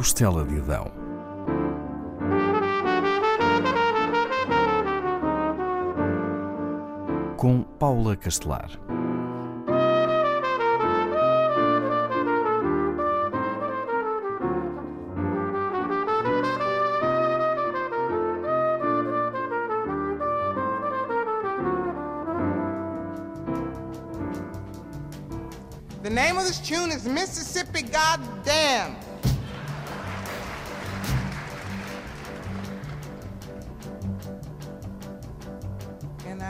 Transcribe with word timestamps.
Costela 0.00 0.46
de 0.46 0.56
Adão. 0.56 0.90
Com 7.36 7.62
Paula 7.78 8.16
Castelar. 8.16 8.70
The 26.02 26.08
name 26.08 26.38
of 26.38 26.44
this 26.44 26.58
tune 26.58 26.90
is 26.90 27.04
Mississippi 27.04 27.82
Goddamn. 27.82 29.09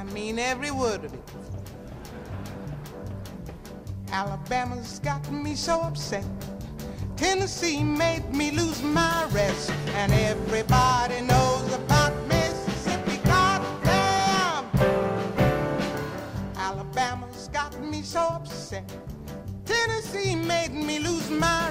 I 0.00 0.04
mean 0.14 0.38
every 0.38 0.70
word 0.70 1.04
of 1.04 1.12
it. 1.12 1.30
Alabama's 4.10 4.98
got 5.00 5.30
me 5.30 5.54
so 5.54 5.78
upset. 5.82 6.24
Tennessee 7.18 7.84
made 7.84 8.34
me 8.34 8.50
lose 8.50 8.82
my 8.82 9.28
rest. 9.30 9.70
And 9.96 10.10
everybody 10.10 11.20
knows 11.20 11.74
about 11.74 12.14
Mississippi. 12.28 13.18
Goddamn! 13.24 14.64
Alabama's 16.56 17.48
got 17.52 17.78
me 17.78 18.00
so 18.00 18.20
upset. 18.20 18.90
Tennessee 19.66 20.34
made 20.34 20.72
me 20.72 20.98
lose 20.98 21.28
my 21.28 21.69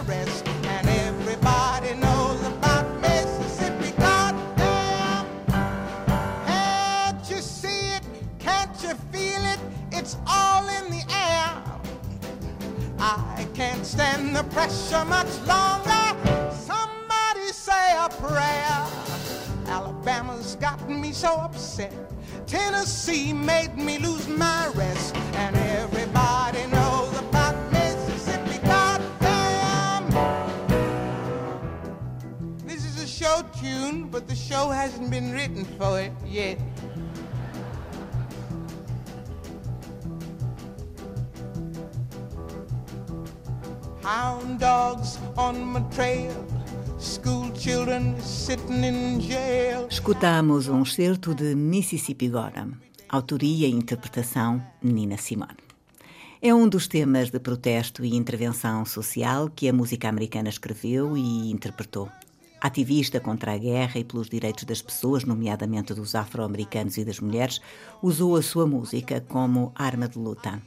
you 8.89 8.95
feel 9.11 9.45
it? 9.45 9.59
It's 9.91 10.17
all 10.25 10.67
in 10.67 10.89
the 10.89 11.03
air. 11.13 11.63
I 12.97 13.47
can't 13.53 13.85
stand 13.85 14.35
the 14.35 14.43
pressure 14.45 15.05
much 15.05 15.31
longer. 15.45 16.05
Somebody 16.51 17.51
say 17.51 17.95
a 17.95 18.09
prayer. 18.09 18.87
Alabama's 19.67 20.55
gotten 20.55 20.99
me 20.99 21.11
so 21.11 21.33
upset. 21.35 21.93
Tennessee 22.47 23.31
made 23.31 23.77
me 23.77 23.99
lose 23.99 24.27
my 24.27 24.69
rest. 24.69 25.15
And 25.35 25.55
everybody 25.55 26.65
knows 26.67 27.15
about 27.19 27.55
Mississippi. 27.71 28.57
Goddamn! 28.65 30.09
This 32.65 32.85
is 32.85 33.03
a 33.03 33.07
show 33.07 33.45
tune, 33.61 34.07
but 34.09 34.27
the 34.27 34.35
show 34.35 34.69
hasn't 34.69 35.11
been 35.11 35.31
written 35.31 35.63
for 35.63 35.99
it 35.99 36.11
yet. 36.25 36.57
Hound 44.09 44.57
dogs 44.57 45.19
on 45.37 45.53
my 45.71 45.81
trail. 45.91 46.33
Escutamos 49.87 50.67
um 50.67 50.81
excerto 50.81 51.35
de 51.35 51.53
Mississippi 51.53 52.27
Goddam, 52.27 52.73
autoria 53.07 53.67
e 53.67 53.71
interpretação 53.71 54.63
Nina 54.81 55.15
Simone. 55.15 55.59
É 56.41 56.51
um 56.51 56.67
dos 56.67 56.87
temas 56.87 57.29
de 57.29 57.39
protesto 57.39 58.03
e 58.03 58.15
intervenção 58.15 58.83
social 58.83 59.47
que 59.47 59.69
a 59.69 59.73
música 59.73 60.09
americana 60.09 60.49
escreveu 60.49 61.15
e 61.15 61.51
interpretou. 61.51 62.09
Ativista 62.59 63.19
contra 63.19 63.53
a 63.53 63.57
guerra 63.59 63.99
e 63.99 64.03
pelos 64.03 64.27
direitos 64.27 64.63
das 64.63 64.81
pessoas, 64.81 65.23
nomeadamente 65.23 65.93
dos 65.93 66.15
afro-americanos 66.15 66.97
e 66.97 67.05
das 67.05 67.19
mulheres, 67.19 67.61
usou 68.01 68.35
a 68.35 68.41
sua 68.41 68.65
música 68.65 69.21
como 69.21 69.71
arma 69.75 70.09
de 70.09 70.17
luta. 70.17 70.59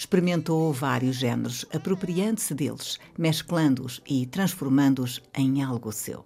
Experimentou 0.00 0.72
vários 0.72 1.16
géneros, 1.16 1.66
apropriando-se 1.74 2.54
deles, 2.54 2.98
mesclando-os 3.18 4.00
e 4.08 4.24
transformando-os 4.24 5.20
em 5.36 5.62
algo 5.62 5.92
seu. 5.92 6.24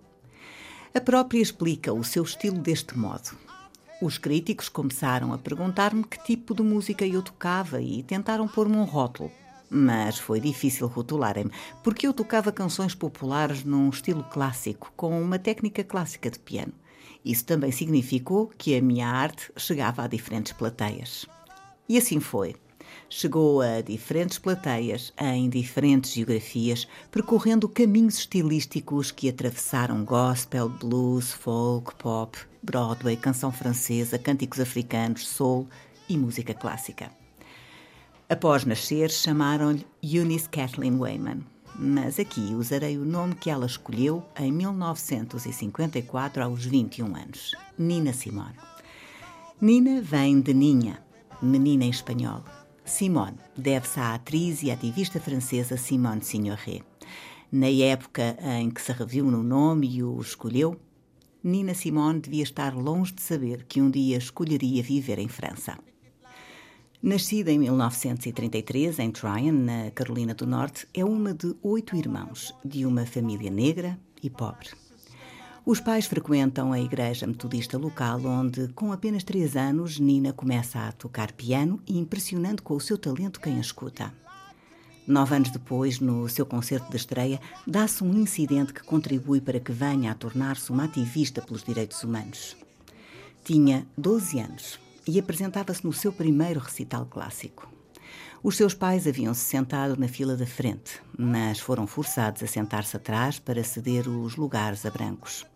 A 0.94 1.00
própria 1.00 1.40
explica 1.40 1.92
o 1.92 2.04
seu 2.04 2.22
estilo 2.22 2.58
deste 2.58 2.96
modo. 2.96 3.36
Os 4.00 4.16
críticos 4.16 4.68
começaram 4.68 5.32
a 5.32 5.38
perguntar-me 5.38 6.04
que 6.04 6.22
tipo 6.22 6.54
de 6.54 6.62
música 6.62 7.04
eu 7.04 7.20
tocava 7.20 7.82
e 7.82 8.04
tentaram 8.04 8.46
pôr-me 8.46 8.76
um 8.76 8.84
rótulo. 8.84 9.32
Mas 9.68 10.20
foi 10.20 10.38
difícil 10.38 10.86
rotularem-me, 10.86 11.50
porque 11.82 12.06
eu 12.06 12.12
tocava 12.12 12.52
canções 12.52 12.94
populares 12.94 13.64
num 13.64 13.90
estilo 13.90 14.22
clássico, 14.22 14.92
com 14.96 15.20
uma 15.20 15.36
técnica 15.36 15.82
clássica 15.82 16.30
de 16.30 16.38
piano. 16.38 16.72
Isso 17.24 17.44
também 17.44 17.72
significou 17.72 18.52
que 18.56 18.76
a 18.76 18.80
minha 18.80 19.08
arte 19.08 19.50
chegava 19.56 20.04
a 20.04 20.06
diferentes 20.06 20.52
plateias. 20.52 21.26
E 21.88 21.98
assim 21.98 22.20
foi. 22.20 22.54
Chegou 23.09 23.60
a 23.60 23.81
diferentes 23.81 24.38
plateias, 24.38 25.12
em 25.19 25.48
diferentes 25.48 26.12
geografias, 26.12 26.88
percorrendo 27.10 27.69
caminhos 27.69 28.19
estilísticos 28.19 29.10
que 29.10 29.28
atravessaram 29.28 30.04
gospel, 30.04 30.69
blues, 30.69 31.32
folk, 31.32 31.94
pop, 31.97 32.37
Broadway, 32.62 33.16
canção 33.16 33.53
francesa, 33.53 34.19
cânticos 34.19 34.59
africanos, 34.59 35.28
soul 35.28 35.69
e 36.09 36.16
música 36.16 36.54
clássica. 36.54 37.10
Após 38.28 38.64
nascer, 38.64 39.10
chamaram-lhe 39.10 39.87
Eunice 40.03 40.48
Kathleen 40.48 40.98
Wayman, 40.98 41.44
mas 41.78 42.19
aqui 42.19 42.54
usarei 42.54 42.97
o 42.97 43.04
nome 43.04 43.34
que 43.34 43.50
ela 43.50 43.66
escolheu 43.66 44.25
em 44.38 44.50
1954, 44.50 46.43
aos 46.43 46.64
21 46.64 47.14
anos: 47.14 47.54
Nina 47.78 48.12
Simone. 48.12 48.56
Nina 49.60 50.00
vem 50.00 50.41
de 50.41 50.54
Ninha, 50.54 51.03
menina 51.43 51.84
em 51.84 51.91
espanhol. 51.91 52.43
Simone 52.84 53.38
deve-se 53.56 53.98
à 53.98 54.14
atriz 54.14 54.62
e 54.62 54.70
ativista 54.70 55.18
francesa 55.18 55.76
Simone 55.76 56.22
Signoret. 56.22 56.82
Na 57.50 57.68
época 57.68 58.36
em 58.60 58.70
que 58.70 58.82
se 58.82 58.92
reviu 58.92 59.24
no 59.24 59.42
nome 59.42 59.96
e 59.96 60.02
o 60.02 60.20
escolheu, 60.20 60.78
Nina 61.42 61.74
Simone 61.74 62.20
devia 62.20 62.42
estar 62.42 62.74
longe 62.74 63.12
de 63.12 63.22
saber 63.22 63.64
que 63.68 63.80
um 63.80 63.90
dia 63.90 64.18
escolheria 64.18 64.82
viver 64.82 65.18
em 65.18 65.28
França. 65.28 65.78
Nascida 67.02 67.52
em 67.52 67.58
1933 67.58 68.98
em 68.98 69.10
Tryon, 69.10 69.52
na 69.52 69.90
Carolina 69.90 70.34
do 70.34 70.46
Norte, 70.46 70.86
é 70.94 71.04
uma 71.04 71.34
de 71.34 71.54
oito 71.62 71.96
irmãos, 71.96 72.54
de 72.64 72.86
uma 72.86 73.04
família 73.04 73.50
negra 73.50 73.98
e 74.22 74.30
pobre. 74.30 74.70
Os 75.66 75.80
pais 75.80 76.04
frequentam 76.04 76.75
a 76.75 76.78
igreja 76.78 77.26
metodista 77.26 77.78
local, 77.78 78.20
onde, 78.26 78.69
com 78.75 78.92
apenas 78.92 79.25
três 79.25 79.56
anos, 79.56 79.98
Nina 79.98 80.30
começa 80.30 80.78
a 80.78 80.92
tocar 80.92 81.32
piano 81.32 81.80
e 81.86 81.98
impressionando 81.98 82.62
com 82.62 82.75
o 82.75 82.80
seu 82.80 82.98
talento 82.98 83.41
quem 83.41 83.56
a 83.56 83.60
escuta. 83.60 84.12
Nove 85.06 85.34
anos 85.34 85.50
depois, 85.50 86.00
no 86.00 86.28
seu 86.28 86.44
concerto 86.44 86.91
de 86.91 86.98
estreia, 86.98 87.41
dá-se 87.66 88.04
um 88.04 88.12
incidente 88.12 88.75
que 88.75 88.82
contribui 88.82 89.41
para 89.41 89.58
que 89.58 89.72
venha 89.72 90.12
a 90.12 90.14
tornar-se 90.14 90.70
uma 90.70 90.84
ativista 90.84 91.41
pelos 91.41 91.64
direitos 91.64 92.04
humanos. 92.04 92.54
Tinha 93.42 93.86
12 93.96 94.41
anos 94.41 94.78
e 95.08 95.19
apresentava-se 95.19 95.82
no 95.82 95.94
seu 95.94 96.12
primeiro 96.12 96.60
recital 96.60 97.06
clássico. 97.06 97.72
Os 98.42 98.58
seus 98.58 98.75
pais 98.75 99.06
haviam-se 99.06 99.41
sentado 99.41 99.98
na 99.98 100.08
fila 100.08 100.36
da 100.36 100.46
frente, 100.46 101.00
mas 101.19 101.58
foram 101.58 101.86
forçados 101.86 102.42
a 102.42 102.46
sentar-se 102.46 102.94
atrás 102.98 103.38
para 103.38 103.64
ceder 103.64 104.06
os 104.06 104.36
lugares 104.36 104.84
a 104.84 104.91
brancos. 104.91 105.46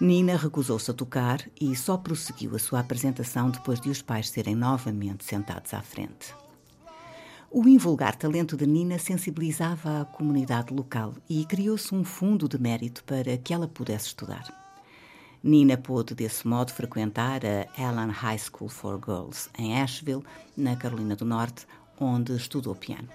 Nina 0.00 0.36
recusou-se 0.36 0.90
a 0.90 0.94
tocar 0.94 1.48
e 1.60 1.74
só 1.76 1.96
prosseguiu 1.96 2.56
a 2.56 2.58
sua 2.58 2.80
apresentação 2.80 3.48
depois 3.48 3.80
de 3.80 3.88
os 3.88 4.02
pais 4.02 4.28
serem 4.28 4.56
novamente 4.56 5.24
sentados 5.24 5.72
à 5.72 5.80
frente. 5.80 6.34
O 7.48 7.68
invulgar 7.68 8.16
talento 8.16 8.56
de 8.56 8.66
Nina 8.66 8.98
sensibilizava 8.98 10.00
a 10.00 10.04
comunidade 10.04 10.74
local 10.74 11.14
e 11.30 11.44
criou-se 11.44 11.94
um 11.94 12.02
fundo 12.02 12.48
de 12.48 12.58
mérito 12.60 13.04
para 13.04 13.36
que 13.36 13.54
ela 13.54 13.68
pudesse 13.68 14.08
estudar. 14.08 14.52
Nina 15.40 15.76
pôde, 15.76 16.12
desse 16.14 16.48
modo, 16.48 16.72
frequentar 16.72 17.42
a 17.44 17.88
Allen 17.88 18.10
High 18.10 18.38
School 18.38 18.68
for 18.68 18.98
Girls, 18.98 19.48
em 19.56 19.80
Asheville, 19.80 20.24
na 20.56 20.74
Carolina 20.74 21.14
do 21.14 21.24
Norte, 21.24 21.66
onde 22.00 22.34
estudou 22.34 22.74
piano. 22.74 23.08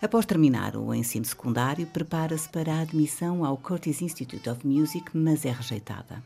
Após 0.00 0.24
terminar 0.24 0.76
o 0.76 0.94
ensino 0.94 1.24
secundário, 1.24 1.84
prepara-se 1.84 2.48
para 2.48 2.72
a 2.72 2.80
admissão 2.82 3.44
ao 3.44 3.56
Curtis 3.56 4.00
Institute 4.00 4.48
of 4.48 4.64
Music, 4.64 5.04
mas 5.12 5.44
é 5.44 5.50
rejeitada. 5.50 6.22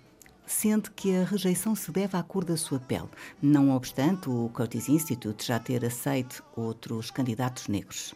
Sente 0.46 0.90
que 0.90 1.16
a 1.16 1.24
rejeição 1.24 1.74
se 1.74 1.90
deve 1.90 2.14
à 2.14 2.22
cor 2.22 2.44
da 2.44 2.54
sua 2.54 2.78
pele, 2.78 3.08
não 3.40 3.70
obstante 3.70 4.28
o 4.28 4.50
Curtis 4.52 4.90
Institute 4.90 5.46
já 5.46 5.58
ter 5.58 5.82
aceito 5.86 6.44
outros 6.54 7.10
candidatos 7.10 7.66
negros. 7.66 8.14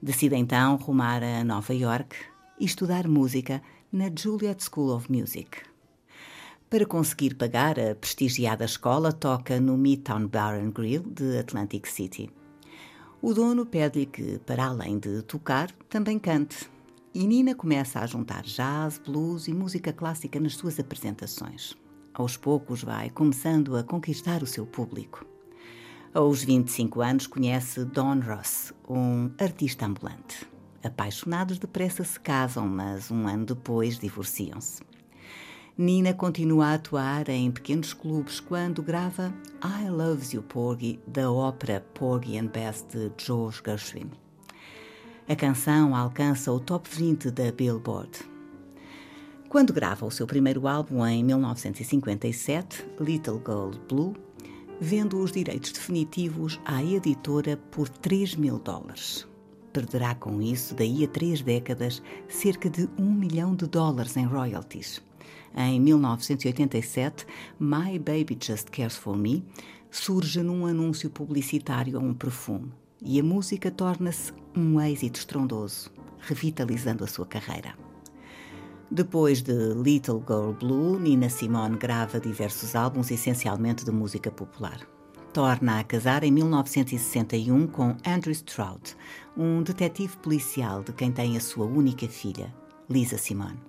Decide 0.00 0.36
então 0.36 0.76
rumar 0.76 1.24
a 1.24 1.42
Nova 1.42 1.74
York 1.74 2.14
e 2.60 2.64
estudar 2.64 3.08
música 3.08 3.60
na 3.92 4.08
Juilliard 4.16 4.62
School 4.62 4.94
of 4.94 5.10
Music. 5.10 5.58
Para 6.70 6.86
conseguir 6.86 7.34
pagar 7.34 7.80
a 7.80 7.96
prestigiada 7.96 8.64
escola, 8.64 9.10
toca 9.10 9.58
no 9.58 9.76
Midtown 9.76 10.28
Bar 10.28 10.54
and 10.54 10.70
Grill 10.70 11.02
de 11.02 11.36
Atlantic 11.36 11.88
City. 11.88 12.30
O 13.20 13.34
dono 13.34 13.66
pede-lhe 13.66 14.06
que, 14.06 14.38
para 14.46 14.66
além 14.66 14.96
de 14.98 15.22
tocar, 15.22 15.72
também 15.88 16.20
cante. 16.20 16.70
E 17.12 17.26
Nina 17.26 17.52
começa 17.52 17.98
a 17.98 18.06
juntar 18.06 18.44
jazz, 18.44 18.98
blues 19.04 19.48
e 19.48 19.52
música 19.52 19.92
clássica 19.92 20.38
nas 20.38 20.54
suas 20.54 20.78
apresentações. 20.78 21.74
Aos 22.14 22.36
poucos 22.36 22.84
vai 22.84 23.10
começando 23.10 23.76
a 23.76 23.82
conquistar 23.82 24.40
o 24.42 24.46
seu 24.46 24.64
público. 24.64 25.26
Aos 26.14 26.44
25 26.44 27.00
anos 27.00 27.26
conhece 27.26 27.84
Don 27.84 28.20
Ross, 28.20 28.72
um 28.88 29.30
artista 29.36 29.84
ambulante. 29.84 30.48
Apaixonados 30.84 31.58
depressa 31.58 32.04
se 32.04 32.20
casam, 32.20 32.68
mas 32.68 33.10
um 33.10 33.26
ano 33.26 33.46
depois 33.46 33.98
divorciam-se. 33.98 34.87
Nina 35.80 36.12
continua 36.12 36.66
a 36.66 36.74
atuar 36.74 37.28
em 37.28 37.52
pequenos 37.52 37.94
clubes 37.94 38.40
quando 38.40 38.82
grava 38.82 39.32
I 39.62 39.88
Loves 39.88 40.32
You 40.32 40.42
Porgy, 40.42 40.98
da 41.06 41.30
ópera 41.30 41.86
Porgy 41.94 42.36
and 42.36 42.46
Bess 42.46 42.84
de 42.90 43.12
George 43.16 43.62
Gershwin. 43.64 44.10
A 45.28 45.36
canção 45.36 45.94
alcança 45.94 46.50
o 46.50 46.58
top 46.58 46.88
20 46.90 47.30
da 47.30 47.52
Billboard. 47.52 48.10
Quando 49.48 49.72
grava 49.72 50.04
o 50.04 50.10
seu 50.10 50.26
primeiro 50.26 50.66
álbum 50.66 51.06
em 51.06 51.22
1957, 51.22 52.84
Little 52.98 53.38
Gold 53.38 53.80
Blue, 53.88 54.16
vendo 54.80 55.22
os 55.22 55.30
direitos 55.30 55.70
definitivos 55.70 56.58
à 56.64 56.82
editora 56.82 57.56
por 57.70 57.88
3 57.88 58.34
mil 58.34 58.58
dólares. 58.58 59.28
Perderá 59.72 60.16
com 60.16 60.42
isso, 60.42 60.74
daí 60.74 61.04
a 61.04 61.08
três 61.08 61.40
décadas, 61.40 62.02
cerca 62.26 62.68
de 62.68 62.88
um 62.98 63.12
milhão 63.12 63.54
de 63.54 63.68
dólares 63.68 64.16
em 64.16 64.24
royalties. 64.24 65.06
Em 65.56 65.80
1987, 65.80 67.26
My 67.58 67.98
Baby 67.98 68.38
Just 68.40 68.70
Cares 68.70 68.96
for 68.96 69.16
Me 69.16 69.44
surge 69.90 70.42
num 70.42 70.66
anúncio 70.66 71.10
publicitário 71.10 71.98
a 71.98 72.00
um 72.00 72.12
perfume 72.12 72.72
e 73.00 73.18
a 73.18 73.22
música 73.22 73.70
torna-se 73.70 74.32
um 74.56 74.80
êxito 74.80 75.18
estrondoso, 75.18 75.90
revitalizando 76.20 77.04
a 77.04 77.06
sua 77.06 77.26
carreira. 77.26 77.74
Depois 78.90 79.42
de 79.42 79.52
Little 79.74 80.22
Girl 80.26 80.52
Blue, 80.52 80.98
Nina 80.98 81.28
Simone 81.28 81.76
grava 81.76 82.18
diversos 82.18 82.74
álbuns, 82.74 83.10
essencialmente 83.10 83.84
de 83.84 83.90
música 83.90 84.30
popular. 84.30 84.80
Torna 85.32 85.78
a 85.78 85.84
casar 85.84 86.24
em 86.24 86.32
1961 86.32 87.66
com 87.66 87.96
Andrew 88.04 88.32
Stroud, 88.32 88.96
um 89.36 89.62
detetive 89.62 90.16
policial 90.16 90.82
de 90.82 90.92
quem 90.92 91.12
tem 91.12 91.36
a 91.36 91.40
sua 91.40 91.66
única 91.66 92.08
filha, 92.08 92.52
Lisa 92.88 93.18
Simone. 93.18 93.60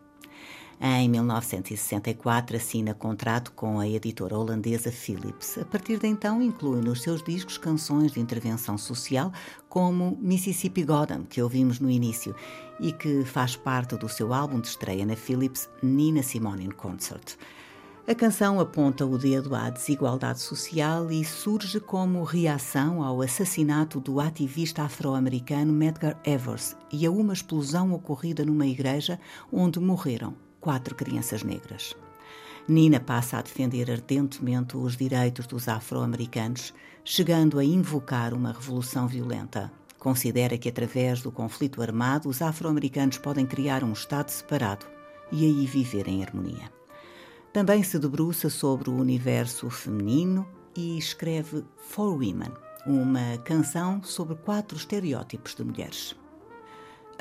Em 0.82 1.10
1964 1.10 2.56
assina 2.56 2.94
contrato 2.94 3.52
com 3.52 3.82
a 3.82 3.88
editora 3.88 4.38
holandesa 4.38 4.90
Philips. 4.90 5.58
A 5.58 5.66
partir 5.66 6.00
de 6.00 6.08
então 6.08 6.42
inclui 6.42 6.80
nos 6.80 7.02
seus 7.02 7.22
discos 7.22 7.58
canções 7.58 8.14
de 8.14 8.22
intervenção 8.22 8.78
social 8.78 9.30
como 9.68 10.18
Mississippi 10.22 10.86
Goddam, 10.86 11.26
que 11.26 11.42
ouvimos 11.42 11.82
no 11.82 11.90
início, 11.90 12.34
e 12.80 12.94
que 12.94 13.26
faz 13.26 13.58
parte 13.58 13.98
do 13.98 14.08
seu 14.08 14.34
álbum 14.34 14.62
de 14.62 14.70
estreia 14.70 15.06
na 15.06 15.18
Philips, 15.18 15.70
Nina 15.84 16.24
Simone 16.24 16.64
in 16.64 16.72
Concert. 16.72 17.36
A 18.08 18.16
canção 18.16 18.58
aponta 18.58 19.06
o 19.06 19.18
dedo 19.18 19.54
à 19.56 19.70
desigualdade 19.70 20.40
social 20.40 21.12
e 21.12 21.26
surge 21.26 21.82
como 21.82 22.24
reação 22.24 23.04
ao 23.04 23.22
assassinato 23.22 24.00
do 24.00 24.22
ativista 24.22 24.84
afro-americano 24.84 25.74
Medgar 25.74 26.18
Evers 26.24 26.78
e 26.90 27.06
a 27.06 27.12
uma 27.12 27.34
explosão 27.34 27.94
ocorrida 27.94 28.46
numa 28.46 28.66
igreja 28.66 29.20
onde 29.52 29.78
morreram 29.78 30.49
quatro 30.60 30.96
crianças 30.96 31.44
negras. 31.44 31.96
Nina 32.68 33.00
passa 33.00 33.38
a 33.38 33.42
defender 33.42 33.90
ardentemente 33.90 34.78
os 34.78 34.96
direitos 34.96 35.48
dos 35.48 35.68
afro-americanos, 35.68 36.74
chegando 37.04 37.58
a 37.58 37.64
invocar 37.64 38.34
uma 38.34 38.52
revolução 38.52 39.08
violenta. 39.08 39.72
Considera 39.98 40.58
que, 40.58 40.70
através 40.70 41.22
do 41.22 41.32
conflito 41.32 41.82
armado, 41.82 42.30
os 42.30 42.42
afro-americanos 42.42 43.18
podem 43.18 43.46
criar 43.46 43.84
um 43.84 43.92
Estado 43.92 44.30
separado 44.30 44.86
e 45.32 45.46
aí 45.46 45.66
viver 45.66 46.08
em 46.08 46.24
harmonia. 46.24 46.72
Também 47.52 47.82
se 47.82 47.98
debruça 47.98 48.50
sobre 48.50 48.90
o 48.90 48.96
universo 48.96 49.70
feminino 49.70 50.48
e 50.76 50.98
escreve 50.98 51.66
For 51.78 52.14
Women, 52.14 52.54
uma 52.86 53.38
canção 53.44 54.04
sobre 54.04 54.36
quatro 54.36 54.78
estereótipos 54.78 55.56
de 55.56 55.64
mulheres. 55.64 56.16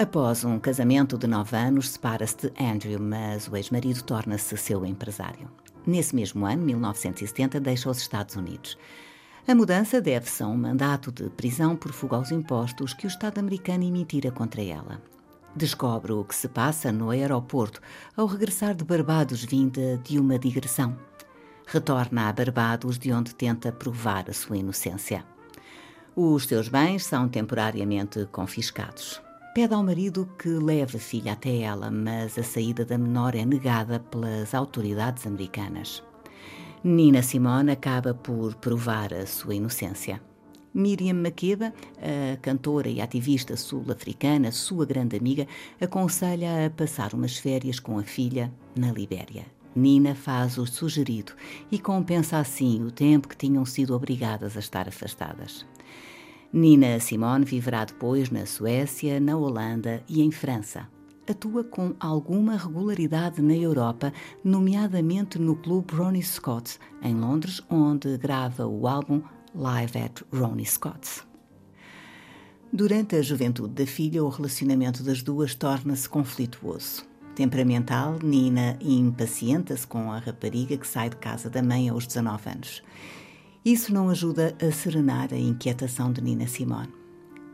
Após 0.00 0.44
um 0.44 0.60
casamento 0.60 1.18
de 1.18 1.26
nove 1.26 1.56
anos, 1.56 1.88
separa-se 1.88 2.36
de 2.36 2.52
Andrew, 2.56 3.00
mas 3.00 3.48
o 3.48 3.56
ex-marido 3.56 4.00
torna-se 4.04 4.56
seu 4.56 4.86
empresário. 4.86 5.50
Nesse 5.84 6.14
mesmo 6.14 6.46
ano, 6.46 6.62
1970, 6.64 7.58
deixa 7.58 7.90
os 7.90 7.98
Estados 7.98 8.36
Unidos. 8.36 8.78
A 9.48 9.56
mudança 9.56 10.00
deve-se 10.00 10.40
a 10.44 10.46
um 10.46 10.56
mandato 10.56 11.10
de 11.10 11.28
prisão 11.30 11.74
por 11.74 11.92
fuga 11.92 12.14
aos 12.14 12.30
impostos 12.30 12.94
que 12.94 13.06
o 13.06 13.08
Estado 13.08 13.40
americano 13.40 13.82
emitira 13.82 14.30
contra 14.30 14.62
ela. 14.62 15.02
Descobre 15.56 16.12
o 16.12 16.22
que 16.22 16.36
se 16.36 16.46
passa 16.46 16.92
no 16.92 17.10
aeroporto 17.10 17.80
ao 18.16 18.26
regressar 18.26 18.76
de 18.76 18.84
Barbados, 18.84 19.42
vinda 19.42 19.98
de 20.04 20.16
uma 20.20 20.38
digressão. 20.38 20.96
Retorna 21.66 22.28
a 22.28 22.32
Barbados, 22.32 23.00
de 23.00 23.12
onde 23.12 23.34
tenta 23.34 23.72
provar 23.72 24.30
a 24.30 24.32
sua 24.32 24.58
inocência. 24.58 25.24
Os 26.14 26.44
seus 26.44 26.68
bens 26.68 27.04
são 27.04 27.28
temporariamente 27.28 28.26
confiscados. 28.26 29.26
Pede 29.54 29.74
ao 29.74 29.82
marido 29.82 30.28
que 30.38 30.48
leve 30.48 30.98
a 30.98 31.00
filha 31.00 31.32
até 31.32 31.58
ela, 31.62 31.90
mas 31.90 32.38
a 32.38 32.42
saída 32.42 32.84
da 32.84 32.96
menor 32.96 33.34
é 33.34 33.44
negada 33.44 33.98
pelas 33.98 34.54
autoridades 34.54 35.26
americanas. 35.26 36.02
Nina 36.84 37.22
Simone 37.22 37.72
acaba 37.72 38.14
por 38.14 38.54
provar 38.56 39.12
a 39.12 39.26
sua 39.26 39.56
inocência. 39.56 40.20
Miriam 40.72 41.14
Makeba, 41.14 41.72
a 42.00 42.36
cantora 42.36 42.88
e 42.88 43.00
ativista 43.00 43.56
sul-africana, 43.56 44.52
sua 44.52 44.86
grande 44.86 45.16
amiga, 45.16 45.46
aconselha 45.80 46.66
a 46.66 46.70
passar 46.70 47.14
umas 47.14 47.36
férias 47.36 47.80
com 47.80 47.98
a 47.98 48.04
filha 48.04 48.52
na 48.76 48.92
Libéria. 48.92 49.46
Nina 49.74 50.14
faz 50.14 50.56
o 50.56 50.66
sugerido 50.66 51.32
e 51.70 51.78
compensa 51.78 52.38
assim 52.38 52.84
o 52.84 52.92
tempo 52.92 53.28
que 53.28 53.36
tinham 53.36 53.64
sido 53.64 53.94
obrigadas 53.94 54.56
a 54.56 54.60
estar 54.60 54.86
afastadas. 54.86 55.66
Nina 56.52 56.98
Simone 56.98 57.44
viverá 57.44 57.84
depois 57.84 58.30
na 58.30 58.46
Suécia, 58.46 59.20
na 59.20 59.36
Holanda 59.36 60.02
e 60.08 60.22
em 60.22 60.30
França. 60.30 60.88
Atua 61.28 61.62
com 61.62 61.94
alguma 62.00 62.56
regularidade 62.56 63.42
na 63.42 63.54
Europa, 63.54 64.14
nomeadamente 64.42 65.38
no 65.38 65.54
clube 65.56 65.94
Ronnie 65.94 66.22
Scott, 66.22 66.78
em 67.02 67.14
Londres, 67.14 67.60
onde 67.68 68.16
grava 68.16 68.66
o 68.66 68.88
álbum 68.88 69.20
Live 69.54 69.98
at 69.98 70.22
Ronnie 70.32 70.64
Scott's. 70.64 71.22
Durante 72.72 73.16
a 73.16 73.22
juventude 73.22 73.74
da 73.74 73.86
filha, 73.86 74.24
o 74.24 74.28
relacionamento 74.30 75.02
das 75.02 75.22
duas 75.22 75.54
torna-se 75.54 76.08
conflituoso. 76.08 77.06
Temperamental, 77.34 78.18
Nina 78.22 78.78
impacienta-se 78.80 79.86
com 79.86 80.10
a 80.10 80.18
rapariga 80.18 80.78
que 80.78 80.88
sai 80.88 81.10
de 81.10 81.16
casa 81.16 81.50
da 81.50 81.62
mãe 81.62 81.90
aos 81.90 82.06
19 82.06 82.50
anos. 82.50 82.82
Isso 83.70 83.92
não 83.92 84.08
ajuda 84.08 84.56
a 84.66 84.72
serenar 84.72 85.28
a 85.30 85.36
inquietação 85.36 86.10
de 86.10 86.22
Nina 86.22 86.46
Simone. 86.46 86.88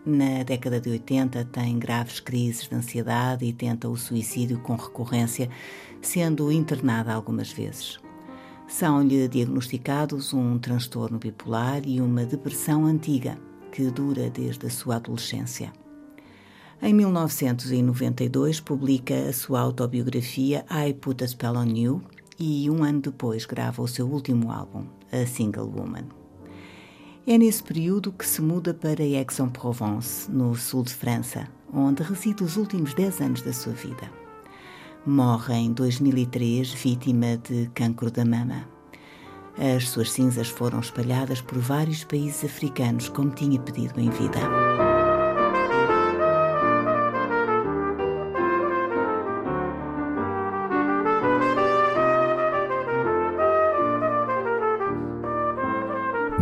Na 0.06 0.44
década 0.44 0.80
de 0.80 0.88
80 0.88 1.44
tem 1.46 1.76
graves 1.76 2.20
crises 2.20 2.68
de 2.68 2.74
ansiedade 2.76 3.44
e 3.44 3.52
tenta 3.52 3.88
o 3.88 3.96
suicídio 3.96 4.60
com 4.60 4.76
recorrência, 4.76 5.50
sendo 6.00 6.52
internada 6.52 7.12
algumas 7.12 7.50
vezes. 7.50 7.98
São-lhe 8.68 9.26
diagnosticados 9.26 10.32
um 10.32 10.56
transtorno 10.56 11.18
bipolar 11.18 11.82
e 11.84 12.00
uma 12.00 12.24
depressão 12.24 12.86
antiga, 12.86 13.36
que 13.72 13.90
dura 13.90 14.30
desde 14.30 14.68
a 14.68 14.70
sua 14.70 14.96
adolescência. 14.96 15.72
Em 16.80 16.94
1992 16.94 18.60
publica 18.60 19.16
a 19.16 19.32
sua 19.32 19.62
autobiografia 19.62 20.64
I 20.70 20.94
Put 20.94 21.24
a 21.24 21.26
Spell 21.26 21.56
on 21.56 21.74
You 21.76 22.02
e 22.38 22.70
um 22.70 22.82
ano 22.82 23.00
depois 23.00 23.44
grava 23.44 23.82
o 23.82 23.88
seu 23.88 24.06
último 24.06 24.50
álbum, 24.50 24.84
a 25.12 25.26
Single 25.26 25.70
Woman. 25.74 26.04
É 27.26 27.38
nesse 27.38 27.62
período 27.62 28.12
que 28.12 28.26
se 28.26 28.42
muda 28.42 28.74
para 28.74 29.02
Aix-en-Provence, 29.02 30.30
no 30.30 30.54
sul 30.54 30.82
de 30.82 30.92
França, 30.92 31.48
onde 31.72 32.02
reside 32.02 32.44
os 32.44 32.56
últimos 32.56 32.92
10 32.92 33.20
anos 33.20 33.42
da 33.42 33.52
sua 33.52 33.72
vida. 33.72 34.10
Morre 35.06 35.54
em 35.54 35.72
2003 35.72 36.72
vítima 36.72 37.36
de 37.36 37.70
cancro 37.74 38.10
da 38.10 38.24
mama. 38.24 38.68
As 39.56 39.88
suas 39.88 40.10
cinzas 40.12 40.48
foram 40.48 40.80
espalhadas 40.80 41.40
por 41.40 41.58
vários 41.58 42.04
países 42.04 42.44
africanos, 42.44 43.08
como 43.08 43.30
tinha 43.30 43.60
pedido 43.60 44.00
em 44.00 44.10
vida. 44.10 44.63